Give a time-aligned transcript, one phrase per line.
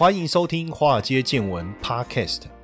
[0.00, 2.44] 欢迎收听《华尔街见闻》Podcast。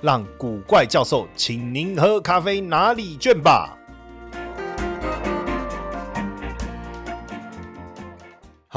[0.00, 3.77] 让古怪教授请您喝咖啡拿礼券吧。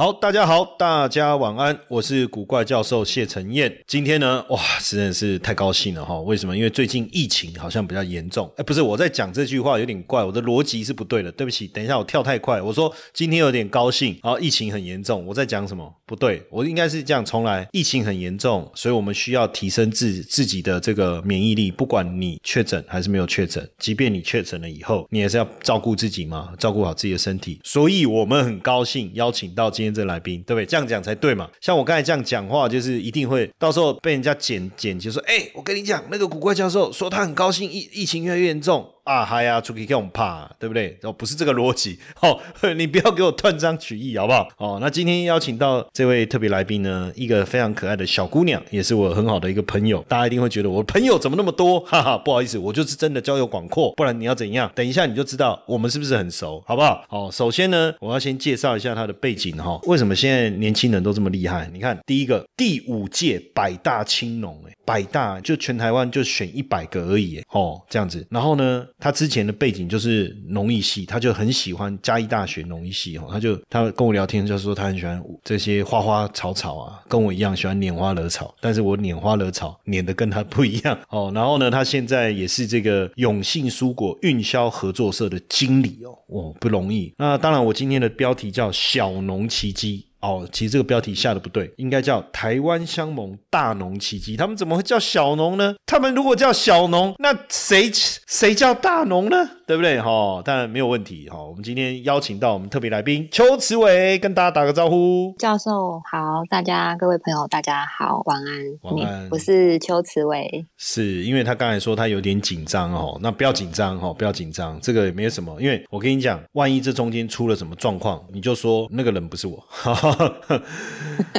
[0.02, 3.72] 好，大家好，大家晚安，我是古怪教授谢承彦。
[3.86, 6.20] 今天呢，哇，真的是太高兴了哈！
[6.22, 6.58] 为什么？
[6.58, 8.52] 因为最近疫情好像比较严重。
[8.58, 11.32] 哎，不是，我在讲这句话有点怪，我的逻辑是不对的。
[11.34, 12.60] 对不起，等一下我跳太快。
[12.60, 15.94] 我说今天有点高兴，然后疫情很严重，我在讲什么？
[16.08, 17.70] 不对，我应该是这样重来。
[17.72, 21.70] 疫情很严重，所以我们需要提升自自己的这个免疫力。
[21.70, 27.60] 不管你确诊还是没有确诊，即便你确诊了以后，你也是要照顾自己嘛，照顾好自己的身体。
[27.64, 29.70] 所以我们很高兴邀请到。
[29.70, 30.66] 今天这来宾，对不对？
[30.66, 31.50] 这样讲才对嘛。
[31.60, 40.98] 像我刚才这样讲话，就是一定会到时候被人家剪剪，就说：“哎，我跟你讲，那个古怪教授说他很高兴，疫疫情越来越严重。”啊嗨呀，出去给我们怕，对不对？
[41.02, 42.40] 哦，不是这个逻辑， 哦，
[42.78, 44.48] 你不要给我断章取义，好不好？
[44.58, 50.04] 哦，那今天邀请到这位特别来宾呢，一个非常可爱的小姑娘，也是我很好的一个朋友。
[50.08, 51.82] 大家一定会觉得我朋友怎么那么多？
[51.86, 54.72] 哈哈，不好意思，我就是真的交友广阔，不然你要怎样？
[54.74, 57.04] 等一下你就知道我们是不是很熟，好不好？
[57.10, 59.78] 哦，首先呢，我要先介绍一下他的背景哈。
[59.84, 61.70] 为什么现在年轻人都这么厉害？
[61.74, 68.26] 你看，第一个第五届百大青农，哎，百大就全台湾就选一百个而已，哦，这样子。
[68.30, 68.86] 然后呢？
[69.02, 81.32] 他之前的背景就是农艺系，他就很喜欢嘉义大学农艺系哦，他就他跟我聊天，就说他很喜欢这些花花草草啊，跟我一样喜欢拈花惹草，但是我拈花惹草拈的跟他不一样哦。
[81.34, 87.12] 然后呢，他现在也是这个永信蔬果运销合作社的经理哦，哦不容易。
[87.18, 90.06] 那当然，我今天的标题叫小农奇迹。
[90.22, 94.38] 哦，其实这个标题下的不对，应该叫台湾香盟大农奇迹。
[94.38, 95.76] 他们怎么会叫小农呢？
[95.86, 97.92] 他们如果叫小农，那谁
[98.28, 99.50] 谁叫大农呢？
[99.68, 100.00] 对不对？
[100.02, 101.30] 哈，当然没有问题。
[101.30, 105.34] 哈，我们今天邀请到我们特别来宾邱慈伟，跟大家打个招呼。
[105.40, 108.96] 教授好，大家各位朋友大家好，晚安。
[108.96, 109.28] 晚安。
[109.32, 110.66] 我是邱慈伟。
[110.78, 115.60] 是因为他刚才说他有点紧张哦，那不要紧张哦，不要紧张，这个也没有什么。
[115.62, 119.58] 因为我跟你讲，万一这中间出了什么状况，你就说那个人不是我。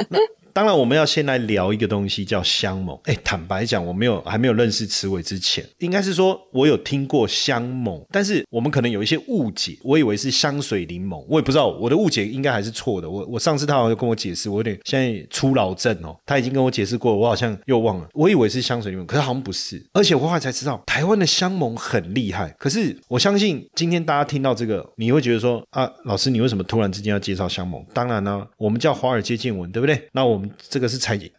[0.09, 0.19] 那
[0.53, 2.99] 当然，我们要先来聊一个东西，叫香檬。
[3.05, 13.09] 哎，坦白讲，我没有还没有认识慈伟之前，应该是说我有听过香檬，但是我们可能有一些误解，我以为是香水柠檬，我也不知道我的误解应该还是错的。
[13.09, 18.07] 我我上次他好像跟我解释，我有点现在出老症哦，他已经跟我解释过，我好像又忘了。
[18.13, 19.83] 我以为是香水柠檬，可是好像不是。
[19.93, 22.55] 而且我后来才知道，台湾的香檬很厉害。
[22.59, 27.83] 可是我相信今天大家听到这个，你会觉得说啊，老师你为什么突然之间要介绍香檬？
[27.91, 29.99] 当然呢，我们叫华尔街见闻，对不对？
[30.11, 31.31] 那我这个是采集，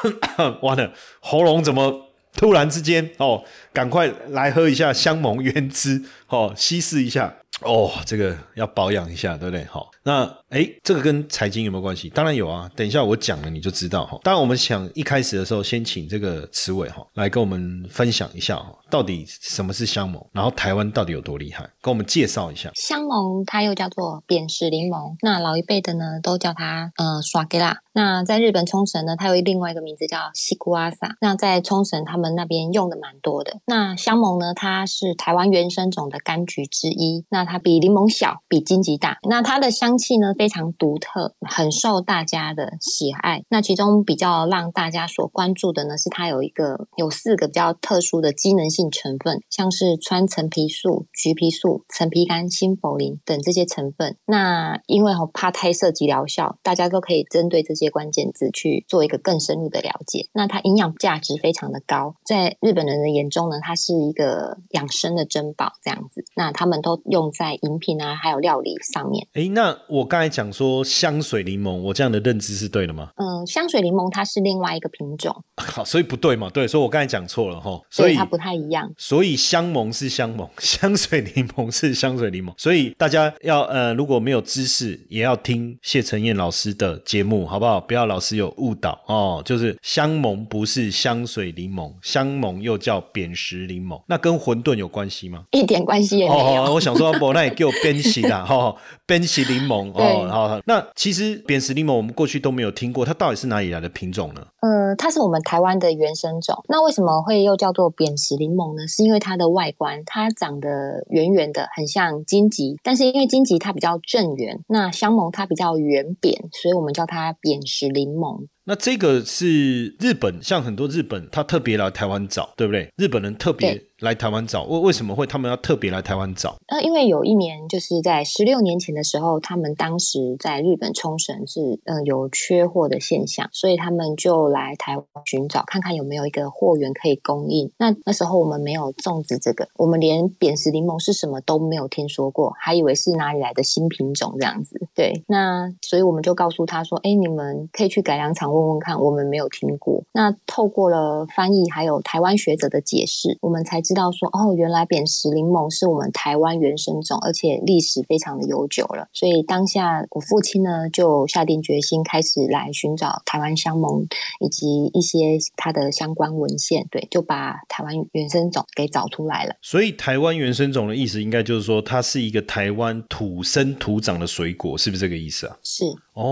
[0.62, 3.44] 完了，喉咙怎么突然之间哦？
[3.72, 7.34] 赶快来喝一下香檬原汁，哦，稀释一下。
[7.62, 9.64] 哦，这个要保养一下，对不对？
[9.66, 12.08] 好，那哎，这个跟财经有没有关系？
[12.10, 12.68] 当然有啊。
[12.74, 14.18] 等一下我讲了你就知道哈。
[14.22, 22.70] 当然，我们想一开始的时候，先请这个词伟哈来跟我们分享一下哈，到底什么是香檬，然后台湾到底有多厉害，跟我们介绍一下。
[22.74, 27.78] 香檬它又叫做扁食柠檬，那老一辈的呢都叫它呃耍给啦。
[27.92, 31.16] 那在日本冲绳呢，它有另外一个名字叫西古阿萨。
[31.20, 33.58] 那在冲绳他们那边用的蛮多的。
[33.66, 37.24] 那香檬呢，它是台湾原生种的柑橘之一。
[37.28, 39.18] 那它比柠檬小，比金桔大。
[39.28, 43.42] 那它的香香气呢非常独特，很受大家的喜爱。
[43.48, 54.16] 那其中比较让大家所关注的呢，是它有一个有四个比较特殊的机能性成分，像是川橙皮素、橘皮素、橙皮苷、新否林等这些成分。
[54.26, 60.28] 那因为怕太涉及疗效，大家都可以针对这些关键字去做一个更深入的了解。
[60.32, 66.24] 那它营养价值非常的高，在日本人的眼中呢，它是一个养生的珍宝这样子。
[66.36, 67.28] 那他们都用。
[67.40, 69.26] 在饮品啊，还有料理上面。
[69.32, 73.10] 哎，那我刚才讲说香水柠檬，我这样的认知是对的吗？
[73.16, 76.48] 嗯，香水柠檬它是另外一个品种，好， 所以不对嘛？
[76.50, 77.80] 对，所以我刚才讲错了哈。
[77.90, 78.90] 所以它不太一样。
[78.96, 82.52] 所以香檬是香檬， 香水柠檬是香水柠檬。
[82.56, 87.80] 所以大家要呃，如果没有知识，也要听谢承彦老师的节目，好不好？
[87.80, 89.42] 不要老是有误导哦。
[89.44, 95.44] 就是香檬不是香水柠檬，香檬又叫扁食柠檬，那跟馄饨有关系吗？
[95.52, 96.74] 一点关系也没有。
[96.74, 98.74] 我想说，不，那也给我编辑啦，哈，
[99.06, 100.28] 编辑柠檬哦。
[100.30, 104.46] 好，那其实扁食柠檬我们过去都没有听过，它到底是哪里来的品种呢？
[104.60, 106.62] 呃，它是我们台湾的原生种。
[106.68, 108.86] 那为什么会又叫做扁食柠檬呢？
[108.86, 110.68] 是因为它的外观，它长得
[111.08, 112.76] 圆圆的，很像荆棘。
[112.82, 118.46] 但是因为荆棘它比较正圆，那香檬它比较圆扁，所以我们叫它扁食柠檬。
[118.70, 122.88] 那这个是日本，像很多日本，他特别来台湾找，对不对？
[122.96, 123.82] 日本人特别。
[124.00, 126.56] 来台湾找为为什么会他们要特别来台湾找？
[126.68, 137.70] 呃，因为有一年就是在十六年前的时候，他们当时在日本冲绳是呃有缺货的现象，所以他们就来台湾寻找看看有没有一个货源可以供应。
[137.76, 144.80] 那那时候我们没有种植这个，我们连扁食柠檬是什么都没有听说过，还以为是哪里来的新品种这样子。
[144.94, 159.08] 对，那所以我们就告诉他说：“哎，你们可以去改良厂问问看，我们没有听过。”那透过了翻译还有台湾学者的解释，我们才知道说哦，原来扁食柠檬是我们台湾原生种，而且历史非常的悠久了。
[159.12, 164.06] 所以当下我父亲呢就下定决心，开始来寻找台湾香檬
[164.40, 166.86] 以及一些它的相关文献。
[166.90, 169.54] 对，就把台湾原生种给找出来了。
[169.62, 175.56] 所以台湾原生种的意思，应该就是说它是一个台湾土生土长的水果，是不是这个意思啊？
[175.62, 175.84] 是，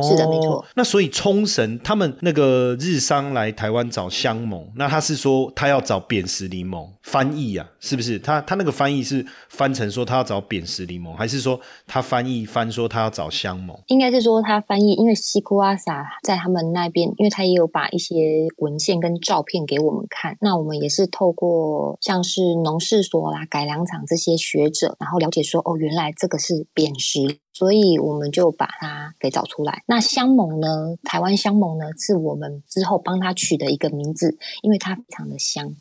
[0.02, 0.64] 是的，没错。
[0.75, 7.69] 那所以冲绳他们那个日商来台湾找香檬，那他是说他要找扁食柠檬，翻译啊。
[7.81, 13.79] 是不是他他那个翻译是翻成说他要找扁食柠檬，还是说他翻译翻说他要找香檬？
[13.87, 29.82] 应该是说他翻译，因为西库阿萨在他们那边，因为他也有把一些文献跟照片给我们看，那我们也是透过像是农事所啦、改良场这些学者，然后了解说哦，原来这个是扁食，所以我们就把它给找出来。
[29.87, 30.96] 那香檬呢？
[31.02, 35.75] 台湾香檬呢，是我们之后帮它取的一个名字，因为它非常的香。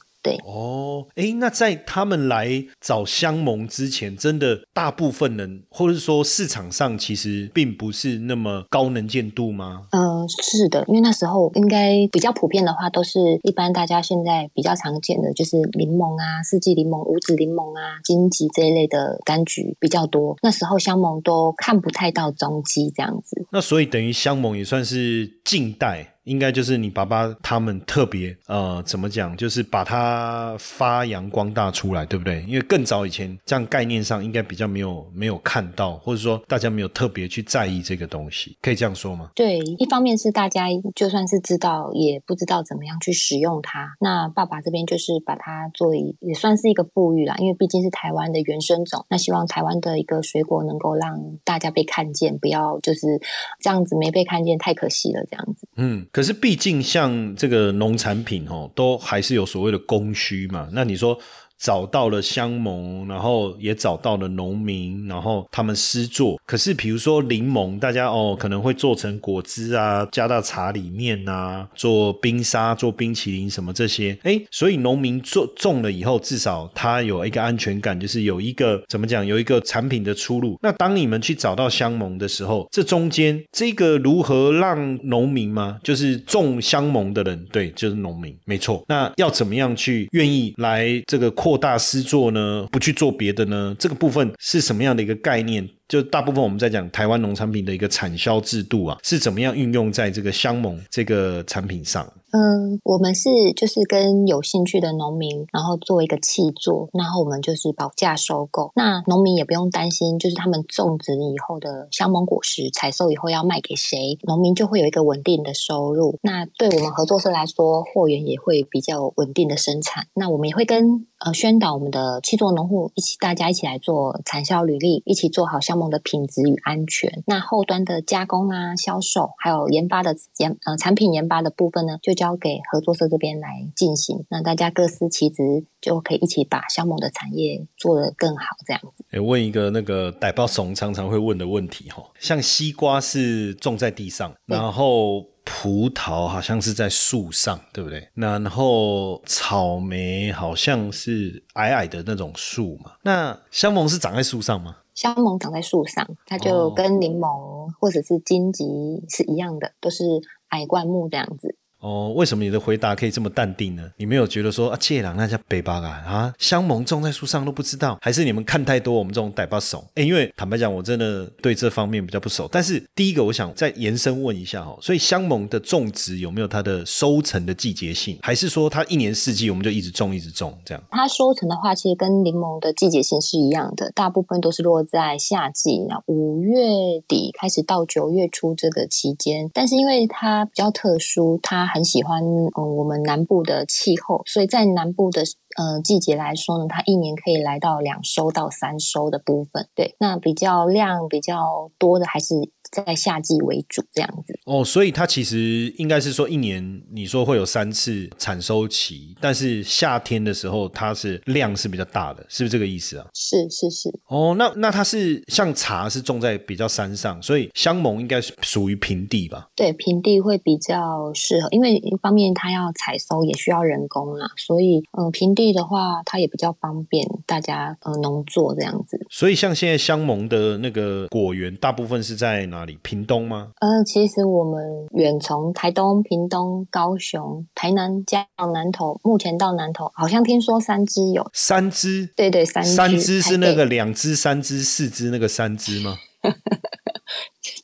[0.45, 9.87] 哦，哎，那在他们来找香檬之前，真的大部分人，或者是说市场上其实并不是那么高能见度吗？
[9.91, 20.35] 嗯，是的，因为那时候应该比较普遍的话，都是一般大家现在比较常见的，就是柠檬啊、四季柠檬、五指柠檬啊、荆棘这一类的柑橘比较多。
[20.41, 23.45] 那时候香檬都看不太到踪迹，这样子。
[23.51, 26.15] 那所以等于香檬也算是近代。
[26.27, 29.35] 应该就是你爸爸他们特别呃，怎么讲？
[29.37, 32.43] 就是把它发扬光大出来，对不对？
[32.47, 39.31] 因为更早以前，这样概念上应该比较没有没有看到，或者说大家没有特别去在意这个东西，可以这样说吗？
[39.33, 43.95] 对，一方面是大家就算是知道，也不知道怎么样去使用它。
[44.01, 49.05] 那爸爸这边就是把它做一，也算是一个富裕啦，因为毕竟是台湾的原生种。
[49.09, 53.21] 那希望台湾的一个水果能够让大家被看见，不要就是
[53.61, 55.65] 这样子没被看见，太可惜了，这样子。
[55.77, 56.05] 嗯。
[56.17, 60.67] 可是，毕竟像这个农产品哦，都还是有所谓的供需嘛。
[60.71, 61.15] 那你说？
[61.59, 66.39] 找到了香檬，然后也找到了农民，然后他们施作。
[66.45, 74.17] 可是，比如说柠檬，大家哦可能会做成果汁啊，加到茶里面啊，做冰沙、做冰淇淋什么这些。
[74.23, 80.57] 哎，所以农民做种了以后，至少他有一个安全感，就是有一个怎么讲，有一个产品的出路。
[80.61, 85.79] 那当你们去找到香檬的时候，这中间这个如何让农民吗？
[85.83, 88.83] 就是种香檬的人，对，就是农民，没错。
[88.87, 91.31] 那要怎么样去愿意来这个？
[91.37, 93.73] 扩扩大施作呢，不去做别的呢？
[93.79, 95.69] 这个部分是什么样的一个概念？
[95.87, 102.11] 就大部分我们在讲台湾农产品的一个产销制度啊，是怎么样运用在这个香檬这个产品上？
[102.31, 108.69] 嗯，我们是就是跟有兴趣的农民，然后做一个契作，然后我们就是保价收购。
[108.75, 116.19] 那农民也不用担心，就是他们种植以后的香檬果实采收以后要卖给谁，农民就会有一个稳定的收入。
[116.21, 120.07] 那对我们合作社来说，货源也会比较稳定的生产。
[120.13, 127.23] 那我们也会跟呃宣导我们的契作农户一起，大家一起来做产销履历，一起做好香檬的品质与安全。
[127.25, 139.05] 那后端的加工啊、销售，还有研发的研呃产品研发的部分呢，就交给合作社这边来进行，那大家各司其职，就可以一起把香檬的产业做得更好，这样子。
[139.11, 148.07] 哎，问一个那个逮包怂常常会问的问题哈，像西瓜是种在地上，然后葡萄好像是在树上，对不对？
[148.15, 154.75] 那然后草莓好像是矮矮的那种树嘛，那香檬是长在树上吗？
[154.97, 158.65] 香檬长在树上，它就跟柠檬或者是荆棘
[159.07, 160.03] 是一样的，都是
[160.47, 161.55] 矮灌木这样子。
[161.79, 163.83] 哦，为什么你的回答可以这么淡定呢？
[163.97, 169.85] 你没有觉得说啊，借狼那叫北巴嘎啊，香檬种在树上都不知道，还是你们看太多我们这种逮把手？
[169.95, 172.47] 哎，因为坦白讲，我真的对这方面比较不熟。
[172.51, 180.83] 但是第一个，我想再延伸问一下哈，所以香檬的种植有没有它的收成的季节性，还是说它一年四季我们就一直种一直种这样？
[180.89, 186.59] 它收成的话，其实跟柠檬的季节性是一样的，大部分都是落在夏季，那五月
[187.07, 189.49] 底开始到九月初这个期间。
[189.53, 195.21] 但是因为它比较特殊，它很喜欢嗯我们南部的气候，所以在南部的
[195.55, 199.69] 呃季节来说呢，它一年可以来到两收到三收的部分。
[199.75, 202.33] 对，那比较量比较多的还是。
[202.71, 213.07] 在夏季为主这样子哦，所以它其实应该是说一年你说会有三次产收期，但是夏天的时候它是量是比较大的，是不是这个意思啊？
[213.13, 219.47] 是是是哦，那那它是像茶是种在比较山上，所以香檬应该是属于平地吧？
[219.55, 229.05] 对，平地会比较适合，因为一方面它要采收也需要人工啊，所以嗯，平地的话它也比较方便大家呃农作这样子。
[229.09, 232.56] 所以像现在香檬的那个果园，大部分是在哪？
[232.57, 232.79] 哪里？
[232.81, 233.51] 屏东吗？
[233.59, 245.95] 呃，其实我们远从台东、屏东、高雄、台南加到南投，目前到南投，好像听说三只有三只，对对，三三只是那个两只、三只、四只那个三只吗？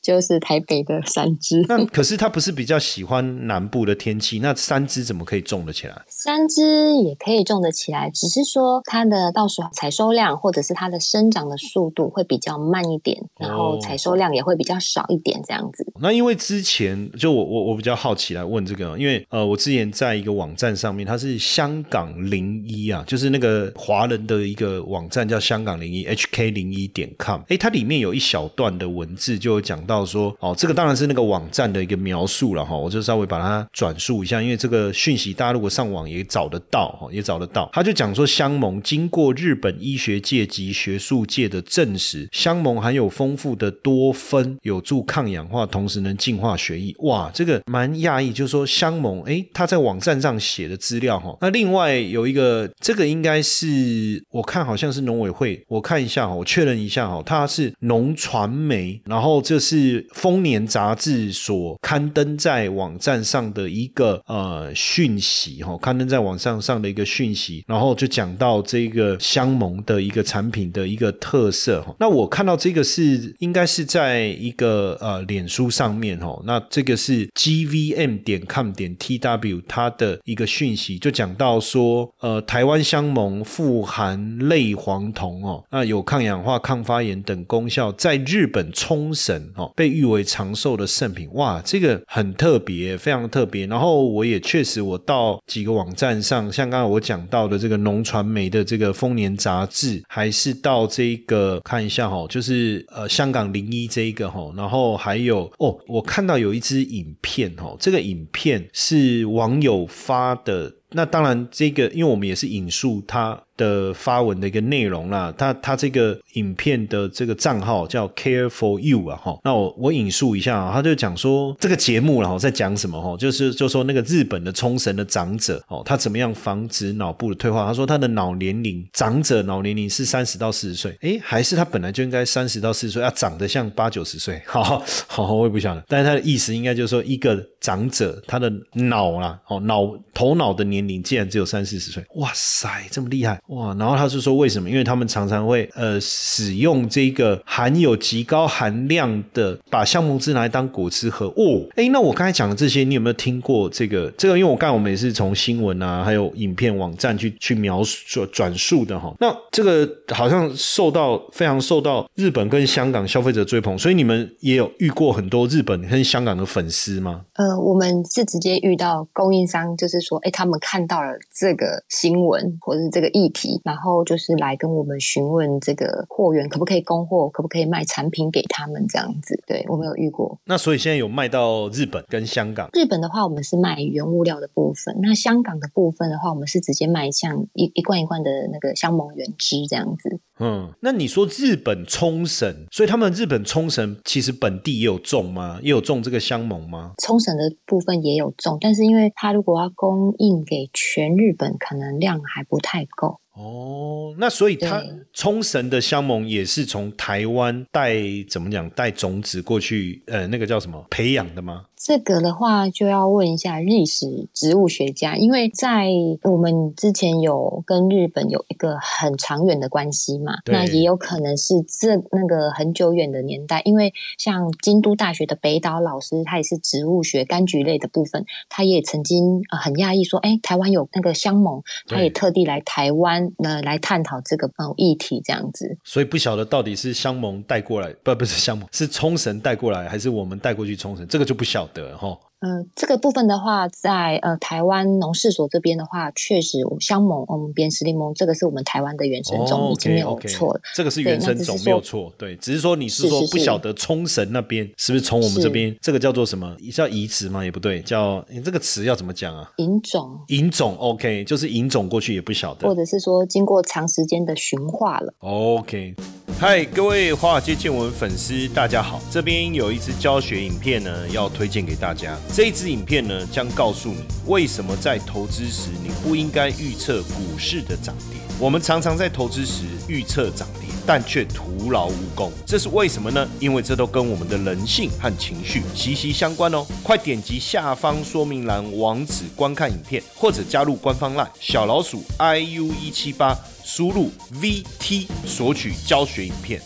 [0.04, 4.38] 就是台北的三只，那可是他不是比较喜欢南部的天气？
[4.40, 6.02] 那三只怎么可以种得起来？
[6.08, 15.90] 三只也可以种得起来，只是说它的到时候采收量或者是它的生长的速度会比较慢一点，然后采收量也会比较少一点，这样子。
[15.98, 29.93] 那因为之前就我我我比较好奇来问这个，因为呃，我之前在一个网站上面，它是香港零一啊，就是那个华人的一个网站叫香港零一 HK 零一点 com，哎，它里面有一小段的文字就有讲到。
[29.94, 37.70] 到说哦，这个当然是那个网站的一个描述了哈，我就稍微把它转述一下，因为这个讯息大家如果上网也找得到哈，也找得到。
[37.72, 46.92] 他就讲说，香檬经过日本医学界及学术界的证实，香檬含有丰富的多酚，有助抗氧化，同时能净化血液。
[47.00, 51.36] 哇，这个蛮讶异，就是说香檬，哎，他在网站上写的资料哈。
[51.40, 59.83] 那另外有一个，这个应该是我看好像是农委会，我看一下哈，我确认一下哈，它是农传媒，然后这是。
[59.84, 71.94] 是《丰年》杂志所刊登在网站上的一个呃讯息哈，刊登在网上上的一个讯息，然后就讲到这个香檬的一个产品的一个特色哈。
[72.00, 89.70] 那我看到这个是应该是在一个呃脸书上面哈，那这个是 gvm 点 com 点 tw 它的一个讯息，就讲到说呃台湾香檬富含类黄酮哦，那有抗氧化、抗发炎等功效，在日本冲绳哦。
[89.74, 93.66] 被誉为长寿的圣品，哇，这个很特别，非常特别。
[93.66, 110.72] 然后我也确实，我到几个网站上，像刚才我讲到的这个农传媒的这个丰年杂志，还是到这个看一下哈，就是呃香港零一这一个哈，然后还有哦，我看到有一支影片哈，这个影片是网友发的。
[110.96, 127.66] 那当然，这个因为我们也是引述他的发文的一个内容啦，他他这个影片的这个账号叫 Care for You 啊哈，那我我引述一下啊，他就讲说这个节目然后在讲什么哈，就是就说那个日本的冲绳的长者哦，他怎么样防止脑部的退化？
[127.66, 134.40] 他说他的脑年龄长者脑年龄是三十到四十岁，诶，还是他本来就应该三十到四十岁，要长得像八九十岁？
[134.46, 140.84] 好好，我也不晓得，但是他的意思应该就是说一个长者他的脑啦，哦脑头脑的年。
[140.84, 143.74] 龄竟然只有三四十岁，哇塞，这么厉害哇！
[143.78, 144.70] 然后他是说为什么？
[144.70, 151.66] 因为他们常常会呃使用这个含有极高含量的，把橡木汁拿来当果汁喝哦。
[151.76, 154.10] 哎，那我刚才讲的这些，你有没有听过这个？
[154.12, 159.12] 这个因为我刚才我们也是从新闻啊，还有影片网站去去描述转述的哈。
[159.18, 167.22] 那这个好像受到非常受到日本跟香港消费者追捧，所以你们也有遇过很多日本跟香港的粉丝吗？
[167.34, 170.84] 呃，我们是直接遇到供应商，就是说，哎，他们看。
[170.86, 179.38] 到了这个新闻或者是这个议题，然后就是来跟我们询问这个货源可不可以供货，可不可以卖产品给他们这样子。
[179.46, 180.38] 对我没有遇过。
[180.46, 182.70] 那所以现在有卖到日本跟香港。
[182.72, 190.20] 日本的话，我们是卖原物料的部分；那香港的部分的话，我们是直接卖像一一罐一罐的那个香檬原汁这样子。
[190.40, 195.60] 嗯，那你说日本冲绳，所以他们日本冲绳其实本地也有种吗？
[195.62, 196.94] 也有种这个香檬吗？
[197.02, 203.20] 冲绳的部分也有种，但是因为它如果要供应给全日本，可能量还不太够。
[203.34, 204.80] 哦，那所以它
[205.12, 207.96] 冲绳的香檬也是从台湾带
[208.28, 211.64] 怎么讲带种子过去，呃，那个叫什么培养的吗？
[211.84, 215.90] 这个的话就要问一下历史植物学家，因为在
[216.22, 235.76] 我们之前有跟日本有一个很长远的关系嘛，那也有可能是这那个很久远的年代，因为像京都大学的北岛老师，他也是植物学柑橘类的部分，他也曾经呃很讶异说，哎，台湾有那个香檬，他也特地来台湾呃来探讨这个呃议题这样子。
[235.84, 242.18] 所以不晓得到底是香檬带过来，不不是香檬，是冲绳带过来，还是我们带过去冲绳，这个就不晓得哈。
[242.40, 250.60] 呃，这个部分的话，在呃台湾农事所这边的话，确实香檬，我们边石柠檬，这个是我们台湾的原生种，已经没有错了。
[250.74, 256.54] 这个是原生种没有错，对，只是说你是说不晓得冲绳那边是不是从我们是这边，这个叫做什么？
[256.70, 257.42] 叫移植吗？
[257.42, 259.50] 也不对，叫你这个词要怎么讲啊？
[259.56, 265.14] 引种，引种，OK，就是引种过去也不晓得或者是说经过长时间的驯化了。
[265.20, 265.94] OK，
[266.36, 269.00] 嗨，各位华尔街见闻粉丝，大家好！
[269.08, 272.18] 这边有一支教学影片呢，要推荐给大家。
[272.34, 278.18] 这一支影片呢，将告诉你为什么在投资时你不应该预测股市的涨跌。
[278.40, 283.28] 我们常常在投资时预测涨跌，但却徒劳无功，这是为什么呢？
[283.40, 286.66] 因为这都跟我们的人性和情绪息息相关哦。
[286.82, 294.10] 快点击下方说明栏网址观看影片，或者加入官方 LINE 小老鼠 iu 一七八，输入
[294.40, 296.60] VT 索取教学影片。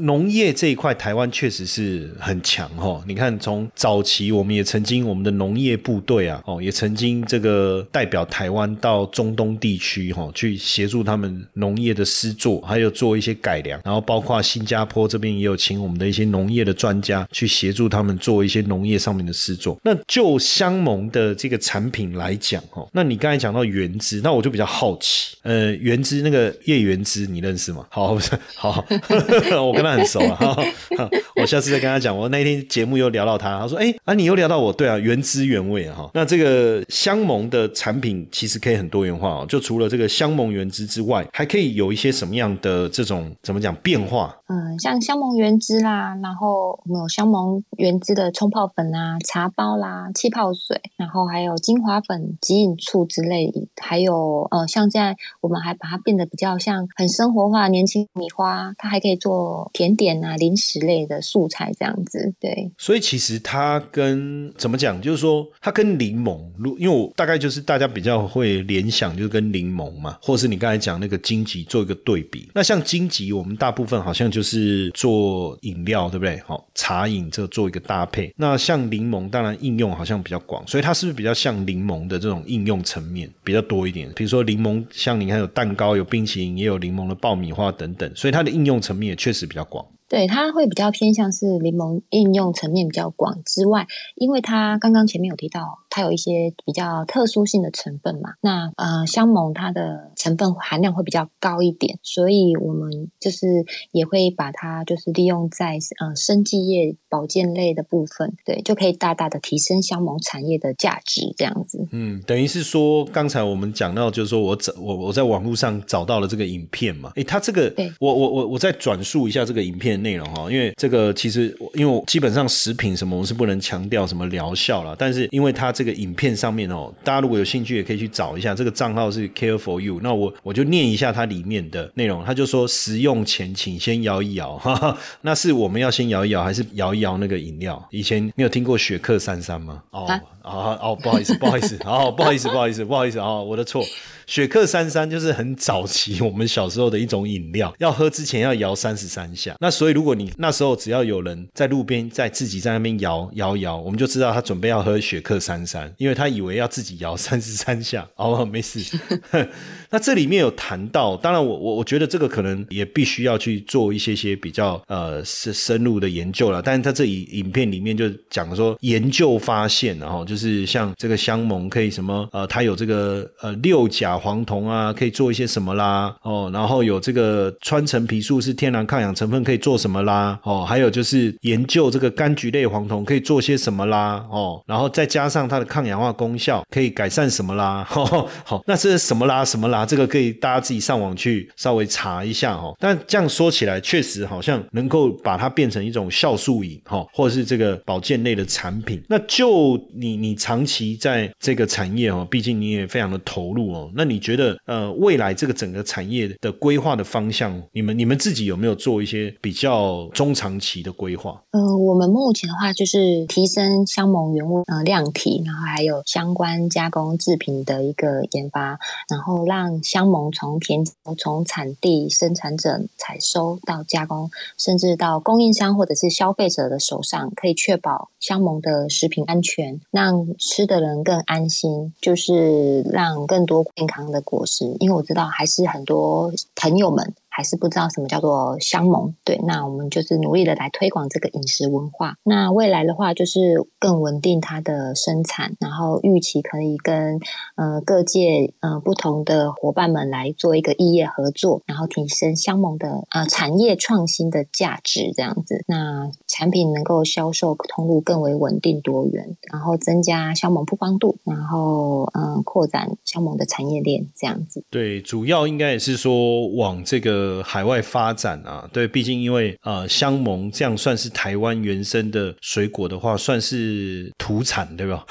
[0.00, 3.02] 农业这一块，台湾确实是很强哈。
[3.06, 13.80] 你看，从早期我们也曾经我们的农业部队啊，哦，也曾经这个代表台湾到中东地区哈，去协助他们农业的施作，还有做一些改良。
[13.84, 19.78] 然后包括新加坡这边也有请我们的一些农业的专家去协助他们做一些农业上面的施作。
[19.82, 27.86] 那就香盟的这个产品来讲哈，那你刚才讲到原汁，那我就比较好奇，呃，原汁那个叶原汁你认识吗？
[27.90, 28.84] 好，不是好，
[29.64, 30.56] 我跟他很熟啊。
[31.36, 32.16] 我下次再跟他讲。
[32.16, 44.36] 我那天节目又聊到他，他说：“哎、啊，你又聊到我，对啊，原汁原味啊。”哈，那这个香盟的产品其实可以很多元化哦，就除了这个香盟原汁之外，还可以有一些什么样的这种怎么讲变化？
[44.52, 62.34] 嗯，像香檬原汁啦，然后我们有香檬原汁的冲泡粉啊、茶包啦、气泡水，然后还有精华粉、即饮醋之类，还有呃，像现在我们还把它变得比较像很生活化年轻米花，它还可以做甜点啊、零食类的素材这样子。
[62.40, 72.50] 对，所以其实它跟怎么讲，就是说它跟柠檬，如因为我大概就是大家比较会联想，就是跟柠檬嘛，或是你刚才讲那个荆棘做一个对比。
[72.52, 76.38] 那像荆棘，我们大部分好像就就是做饮料，对不对？
[76.46, 78.32] 好，茶饮这做一个搭配。
[78.38, 84.10] 那像柠檬，当然应用好像比较广，所以它是不是比较像柠檬的这种应用层面比较多一点？
[84.16, 89.84] 比如说柠檬，像你看有蛋糕、有冰淇淋，也有柠檬的爆米花等等，所以它的应用层面也确实比较广。
[90.08, 98.30] 对，它会比较偏向是柠檬应用层面比较广之外，因为它刚刚前面有提到，它有一些比较特殊性的成分嘛。
[98.40, 103.46] 那呃，香檬它的成分含量会比较高一点，所以我们就是
[103.92, 111.86] 也会把它就是利用在呃生技业保健类的部分，对，就可以大大的提升香檬产业的价值，这样子。
[111.90, 137.82] 嗯，等于是说，刚才我们讲到，就是说我找我我在网络上找到了这个影片嘛，诶，它这个对，我我我我再转述一下这个影片的内容哈，因为这个其实我因为我基本上食品什么我是不能强调什么疗效啦，但是因为它这个影片上面哦，大家如果有兴趣也可以去找一下，这个账号是 Care for You，那我我就念一下它里面的内容，他就说食用前请先摇一摇，哈哈， 那是我们要先摇一摇，还是摇一摇那个饮料？
[137.90, 139.82] 以前你有听过雪克三三吗？
[139.92, 140.06] 哦。
[140.06, 143.84] 啊啊哦，不好意思，不好意思，哦，不好意思，不好意思，不好意思，哦，我的错。
[144.30, 149.56] 雪克三三就是很早期我们小时候的一种饮料，要喝之前要摇三十三下。
[149.58, 158.08] 那所以如果你那时候只要有人在路边在自己在那边摇摇摇，我们就知道他准备要喝雪克三三，因为他以为要自己摇 三十三下。
[158.14, 158.96] 哦，没事。
[159.90, 166.62] 那这里面有谈到，当然我我我觉得这个可能也必须要去做一些些比较呃深深入的研究了。
[166.62, 192.76] 但是他这里影片里面就讲说研究发现，然后就是像这个香檬可以什么呃，它有这个呃六甲黄酮啊，可以做一些什么啦哦，然后有这个川橙皮素是天然抗氧成分，可以做什么啦哦，还有就是研究这个柑橘类黄酮可以做些什么啦哦，然后再加上它的抗氧化功效可以改善什么啦， 哦、好，那这是什么啦什么啦，这个可以大家自己上网去稍微查一下哦。
[192.78, 199.02] 但这样说起来，确实好像能够把它变成一种酵素饮哈、哦，或者是这个保健类的产品。
[199.08, 211.40] 那就你你长期在这个产业哦，毕竟你也非常的投入哦，那你觉得呃未来这个整个产业的规划的方向，你们你们自己有没有做一些比较中长期的规划？
[211.52, 220.84] 呃，我们目前的话就是提升香盟原物呃量体，然后还有相关加工制品的一个研发，然后让香盟从田
[221.16, 234.64] 从产地生产者采收到加工，甚至到供应商或者是消费者的手上，可以确保香盟的食品安全，让吃的人更安心，就是让更多康的果实。
[234.78, 237.14] 因为我知道还是很多朋友们。
[237.40, 242.16] 还是不知道什么叫做香盟，对，那我们就是努力的来推广这个饮食文化。
[242.22, 247.18] 那未来的话，就是更稳定它的生产，然后预期可以跟
[247.56, 264.62] 呃各界呃不同的伙伴们来做一个异业合作，然后提升香盟的呃产业创新的价值，这样子，那产品能够销售通路更为稳定多元，然后增加香盟曝光度，然后嗯扩展香盟的产业链，这样子。
[264.68, 267.29] 对，主要应该也是说往这个。
[267.42, 275.04] 海外发展啊，对，毕竟因为呃，香檬这样算是台湾原生的水果的话，算是土产，对吧？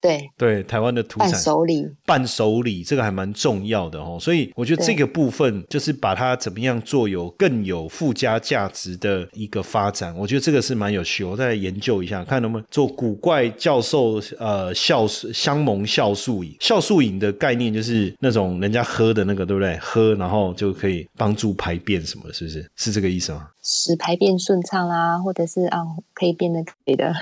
[0.00, 19.76] 对对，台湾的土产伴手礼，伴手礼这个还蛮重要的哦，所以我觉得这个部分就是把它怎么样做有更有附加价值的一个发展，我觉得这个是蛮有趣，我再来研究一下，看能不能做古怪教授呃酵素香檬酵素饮，酵素饮的概念就是那种人家喝的那个，对不对？
[19.78, 22.70] 喝然后就可以帮助排便什么的，是不是？
[22.76, 23.48] 是这个意思吗？
[23.62, 25.82] 使排便顺畅啦，或者是啊，
[26.14, 27.12] 可以变得可以的。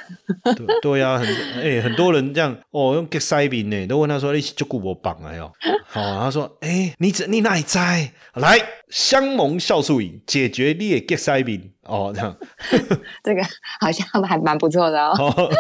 [0.56, 1.26] 对对呀，很
[1.60, 5.50] 哎，很多人这样哦，用 get 塞饼呢，都问他说：“你就顾我绑了哟。”
[5.86, 8.12] 好，他说：“哎，你怎你哪里在？
[8.34, 8.56] 来
[8.88, 12.36] 香檬酵素饮解决你的 get 塞饼哦，这样。
[13.24, 13.42] 这个
[13.80, 15.50] 好像还蛮不错的哦。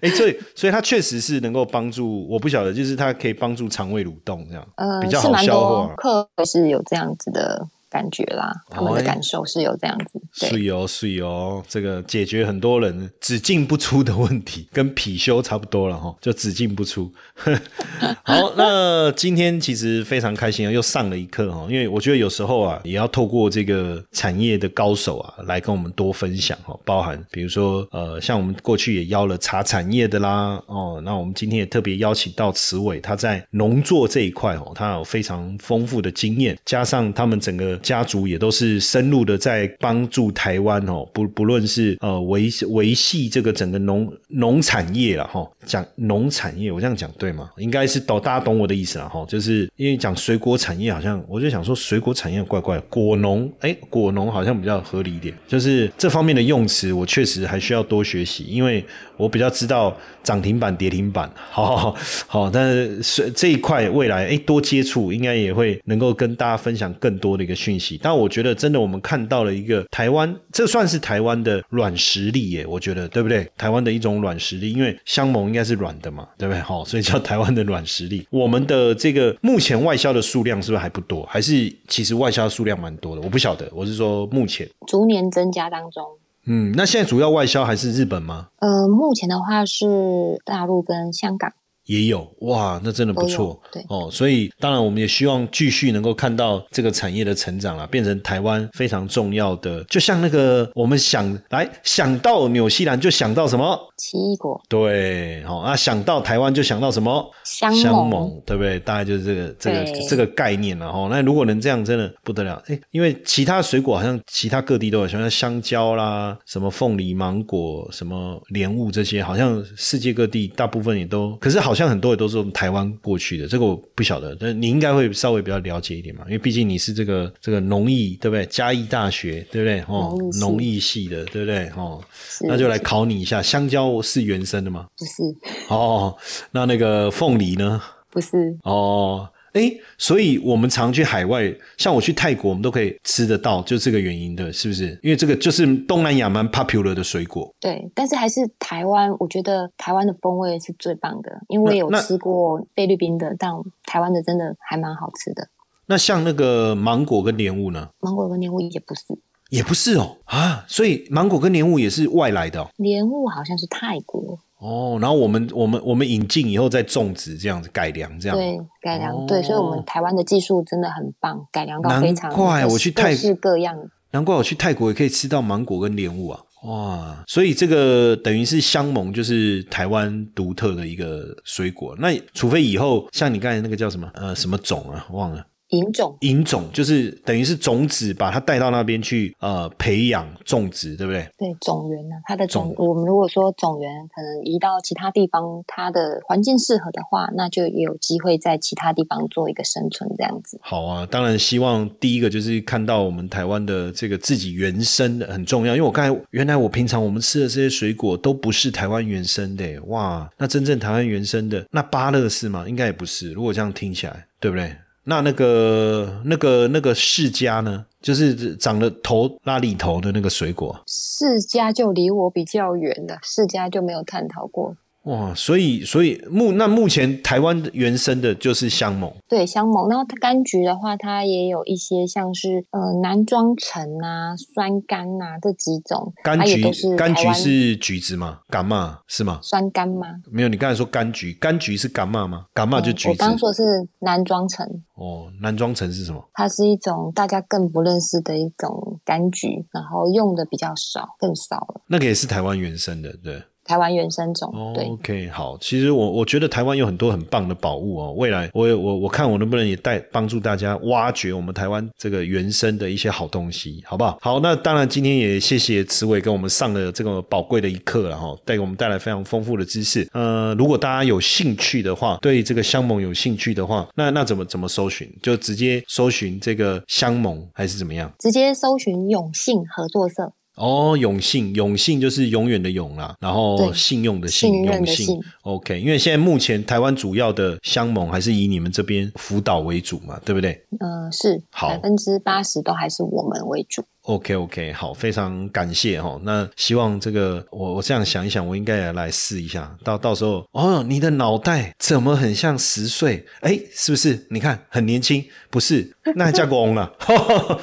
[0.00, 5.94] 哎，所以所以它确实是能够帮助，我不晓得，就是它可以帮助肠胃蠕动这样，呃，比较好消化。
[5.96, 7.68] 课是有这样子的。
[7.90, 17.10] 感觉啦，他们的感受是有这样子，是哦，是哦，这个解决很多人只进不出的问题，跟貔貅差不多了哈， 就只进不出。
[18.24, 37.77] 好，那今天其实非常开心啊，又上了一课哈，因为我觉得有时候啊，也要透过这个产业的高手啊，来跟我们多分享哈，包含比如说呃，像我们过去也邀了茶产业的啦，哦，那我们今天也特别邀请到慈伟，他在农作这一块哦，他有非常丰富的经验，加上他们整个。
[37.78, 47.50] 家族也都是深入的在帮助台湾哦，不不论是呃维维系这个整个农农产业了哈，讲农产业我这样讲对吗？
[47.58, 58.82] 应该是懂大家懂我的意思了哈，就是因为讲水果产业好像我就想说水果产业怪怪，果农哎果农好像比较合理一点，就是这方面的用词我确实还需要多学习，因为
[59.18, 67.58] 我比较知道涨停板跌停板，好好好，但是这一块未来哎多接触应该也会能够跟大家分享更多的一个。
[67.58, 73.44] 讯息，但我觉得真的，我们看到了一个台湾，这算是台湾的软实力耶，我觉得对不对？
[73.58, 76.60] 台湾的一种软实力，因为香盟应该是软的嘛，对不对？
[76.60, 78.26] 好，所以叫台湾的软实力。
[78.30, 81.26] 我们的这个目前外销的数量是不是还不多？
[81.26, 83.22] 还是其实外销数量蛮多的？
[83.22, 86.04] 我不晓得，我是说目前逐年增加当中。
[86.44, 88.48] 嗯，那现在主要外销还是日本吗？
[88.60, 91.52] 呃，目前的话是大陆跟香港。
[91.88, 93.58] 也有哇，那真的不错。
[93.72, 99.82] 对哦，所以当然我们也希望继续能够看到这个产业的成长啦，变成台湾非常重要的。
[99.84, 108.78] 就像那个我们想来想到纽西兰就想到什么奇异果，对，好啊，想到台湾就想到什么香檬，对不对？
[108.80, 111.08] 大概就是这个这个这个概念了哈。
[111.10, 112.62] 那如果能这样，真的不得了。
[112.66, 121.77] 哎，因为其他水果好像其他各地都有，像香蕉啦、什么凤梨、芒果、什么莲雾这些，好像世界各地大部分也都，可是好。
[121.78, 128.44] 像很多也都是从台湾过去的，这个我不晓得，但你应该会稍微比较了解一点嘛，因为毕竟你是这个这个农艺，对不对？
[128.46, 129.80] 嘉义大学，对不对？
[129.82, 131.68] 哦，农艺系的，对不对？
[131.76, 132.02] 哦，
[132.48, 134.88] 那就来考你一下，香蕉是原生的吗？
[134.98, 135.22] 不是。
[135.68, 136.16] 哦，
[136.50, 137.80] 那那个凤梨呢？
[138.10, 138.58] 不是。
[138.64, 139.28] 哦。
[139.58, 144.96] 哎，所以我们常去海外，像我去泰国，我们都可以吃得到，就这个原因的，是不是？
[145.02, 147.52] 因为这个就是东南亚蛮 popular 的水果。
[147.58, 153.50] 对，但是还是台湾，我觉得台湾的风味是最棒的，因为有吃过菲律宾的，但
[153.84, 155.48] 台湾的真的还蛮好吃的。
[155.86, 157.88] 那像那个芒果跟莲雾呢？
[157.98, 159.02] 芒果跟莲雾也不是，
[159.50, 162.70] 也不是哦啊，所以芒果跟莲雾也是外来的。
[162.76, 164.38] 莲雾好像是泰国。
[164.60, 173.76] 哦，然后我们我们我们引进以后再种植，这样子改良，这样对改良对，所以我们台湾的技术真的很棒，改良到非常难怪我去泰各式各样。
[174.10, 176.40] 难怪我去泰国也可以吃到芒果跟莲雾啊！
[176.64, 181.94] 哇，所以这个等于是香檬，就是台湾独特的一个水果。
[181.98, 185.44] 那除非以后像你刚才那个叫什么呃什么种啊，忘了。
[185.70, 191.28] 引种，引种就是等于是种子，把它带到那边去，呃，培养种植，对不对？
[191.36, 200.58] 对，种源呢，它的种，我们如果说种源可能移到其他地方，它的环境适合的话，那就也有机会在其他地方做一个生存，这样子。
[200.62, 212.64] 好啊，当然希望第一个就是看到我们台湾的这个自己原生的很重要，因为我刚才原来我平常我们吃的这些水果都不是台湾原生的，哇，那真正台湾原生的那芭乐是吗？
[212.66, 214.74] 应该也不是，如果这样听起来，对不对？
[215.08, 217.86] 那那个那个那个释迦呢？
[218.02, 220.78] 就是长了头拉里头的那个水果。
[220.86, 224.76] 释迦就离我比较远的，释迦就没有探讨过。
[225.08, 229.88] 哇，所以所以目那目前台湾原生的就是香檬，对香檬。
[229.88, 236.12] 然后它柑橘的话，它也有一些像是呃南庄橙啊、酸柑啊这几种。
[236.22, 236.62] 柑橘
[236.94, 238.40] 柑橘是橘子吗？
[238.50, 239.40] 柑嘛是吗？
[239.42, 240.08] 酸柑吗？
[240.30, 242.44] 没有，你刚才说柑橘，柑橘是柑嘛吗？
[242.54, 243.08] 柑嘛就橘子。
[243.08, 243.62] 我刚说是
[244.00, 244.66] 南庄橙。
[244.94, 246.22] 哦，南庄橙是什么？
[246.34, 251.80] 它是一种大家更不认识的一种柑橘，然后用的比较少，更少了。
[251.86, 253.42] 那个也是台湾原生的，对。
[253.68, 255.58] 台湾原生种，对，OK，好。
[255.60, 258.14] 其实我我觉得台湾有很多很棒的宝物哦。
[258.16, 264.16] 未来我我我看我能不能也带帮助大家挖掘我们台湾这个原生的一些好东西，好不好？
[264.22, 270.08] 好，那当然今天也谢谢慈伟跟我们上了这个宝贵的一课了哈，带给我们带来非常丰富的知识。
[270.12, 275.06] 呃，如果大家有兴趣的话，对这个香盟有兴趣的话，那那怎么怎么搜寻？
[275.22, 278.10] 就直接搜寻这个香盟还是怎么样？
[278.18, 280.32] 直接搜寻永信合作社。
[280.58, 285.18] 哦，永信，永信就是永远的永啦，然后信用的信，永信。
[285.42, 290.60] OK，因为现在目前台湾主要的香盟还是以你们这边辅导为主嘛，对不对？
[290.80, 293.82] 嗯，是，百分之八十都还是我们为主。
[294.08, 296.18] OK OK，好，非常感谢哈。
[296.22, 299.70] 那希望这个我我这样想一想，我应该也来试一下。
[299.84, 303.26] 到到时候哦，你的脑袋怎么很像十岁？
[303.40, 304.26] 哎，是不是？
[304.30, 305.94] 你看很年轻，不是？
[306.16, 306.90] 那嫁过翁 了。
[306.98, 307.18] 好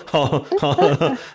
[0.08, 0.46] 好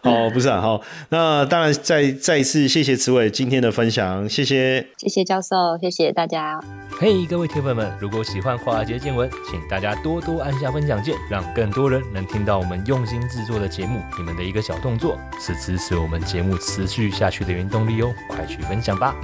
[0.01, 0.61] 好，不是啊。
[0.61, 6.61] 好，那当然再再一次谢谢慈伟今天的分享，谢谢，谢谢教授，谢谢大家。
[7.01, 14.01] 嘿，各位铁粉们，如果喜欢华尔街见闻，请大家多多按下分享键，让更多人能听到我们用心制作的节目。
[14.16, 15.18] 你们的一个小动作。
[15.40, 19.16] 是支持我们节目持续下去的原动力哦，快去分享吧！